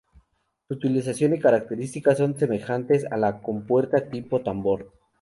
Su 0.67 0.73
utilización 0.73 1.35
y 1.35 1.39
características 1.39 2.17
son 2.17 2.35
semejantes 2.35 3.05
a 3.11 3.17
la 3.17 3.39
compuerta 3.39 4.09
tipo 4.09 4.41
tambor. 4.41 4.91